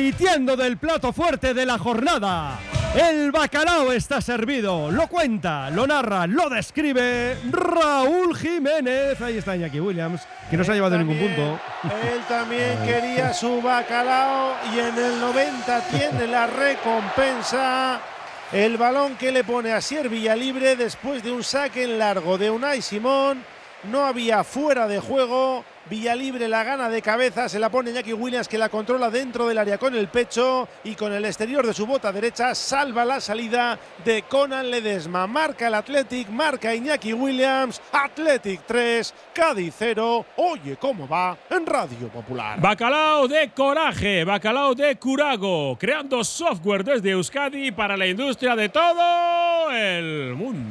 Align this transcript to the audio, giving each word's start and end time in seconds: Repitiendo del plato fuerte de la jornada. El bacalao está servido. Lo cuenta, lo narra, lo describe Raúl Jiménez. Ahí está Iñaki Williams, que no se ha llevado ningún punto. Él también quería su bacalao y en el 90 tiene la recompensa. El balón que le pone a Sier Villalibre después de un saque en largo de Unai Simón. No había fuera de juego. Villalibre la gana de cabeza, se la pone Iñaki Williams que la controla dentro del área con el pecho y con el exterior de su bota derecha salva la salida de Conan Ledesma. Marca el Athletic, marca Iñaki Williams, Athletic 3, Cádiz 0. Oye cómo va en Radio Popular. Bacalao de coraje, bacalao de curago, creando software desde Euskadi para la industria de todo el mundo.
Repitiendo 0.00 0.56
del 0.56 0.78
plato 0.78 1.12
fuerte 1.12 1.52
de 1.52 1.66
la 1.66 1.76
jornada. 1.76 2.58
El 2.94 3.30
bacalao 3.32 3.92
está 3.92 4.22
servido. 4.22 4.90
Lo 4.90 5.08
cuenta, 5.08 5.68
lo 5.68 5.86
narra, 5.86 6.26
lo 6.26 6.48
describe 6.48 7.36
Raúl 7.50 8.34
Jiménez. 8.34 9.20
Ahí 9.20 9.36
está 9.36 9.56
Iñaki 9.56 9.78
Williams, 9.78 10.22
que 10.48 10.56
no 10.56 10.64
se 10.64 10.72
ha 10.72 10.74
llevado 10.74 10.96
ningún 10.96 11.18
punto. 11.18 11.60
Él 11.84 12.22
también 12.26 12.78
quería 12.82 13.34
su 13.34 13.60
bacalao 13.60 14.54
y 14.74 14.78
en 14.78 14.96
el 14.96 15.20
90 15.20 15.80
tiene 15.88 16.26
la 16.26 16.46
recompensa. 16.46 18.00
El 18.52 18.78
balón 18.78 19.16
que 19.16 19.30
le 19.30 19.44
pone 19.44 19.72
a 19.72 19.82
Sier 19.82 20.08
Villalibre 20.08 20.76
después 20.76 21.22
de 21.22 21.30
un 21.30 21.44
saque 21.44 21.84
en 21.84 21.98
largo 21.98 22.38
de 22.38 22.50
Unai 22.50 22.80
Simón. 22.80 23.44
No 23.84 24.04
había 24.04 24.44
fuera 24.44 24.86
de 24.86 25.00
juego. 25.00 25.64
Villalibre 25.88 26.46
la 26.46 26.62
gana 26.62 26.88
de 26.88 27.02
cabeza, 27.02 27.48
se 27.48 27.58
la 27.58 27.68
pone 27.68 27.90
Iñaki 27.90 28.12
Williams 28.12 28.46
que 28.46 28.58
la 28.58 28.68
controla 28.68 29.10
dentro 29.10 29.48
del 29.48 29.58
área 29.58 29.76
con 29.76 29.94
el 29.96 30.06
pecho 30.06 30.68
y 30.84 30.94
con 30.94 31.12
el 31.12 31.24
exterior 31.24 31.66
de 31.66 31.74
su 31.74 31.84
bota 31.84 32.12
derecha 32.12 32.54
salva 32.54 33.04
la 33.04 33.20
salida 33.20 33.76
de 34.04 34.22
Conan 34.22 34.70
Ledesma. 34.70 35.26
Marca 35.26 35.66
el 35.66 35.74
Athletic, 35.74 36.28
marca 36.28 36.72
Iñaki 36.72 37.12
Williams, 37.12 37.80
Athletic 37.90 38.60
3, 38.66 39.14
Cádiz 39.34 39.74
0. 39.78 40.26
Oye 40.36 40.76
cómo 40.76 41.08
va 41.08 41.36
en 41.48 41.66
Radio 41.66 42.08
Popular. 42.08 42.60
Bacalao 42.60 43.26
de 43.26 43.50
coraje, 43.50 44.22
bacalao 44.22 44.74
de 44.76 44.96
curago, 44.96 45.76
creando 45.76 46.22
software 46.22 46.84
desde 46.84 47.10
Euskadi 47.10 47.72
para 47.72 47.96
la 47.96 48.06
industria 48.06 48.54
de 48.54 48.68
todo 48.68 49.72
el 49.72 50.34
mundo. 50.36 50.68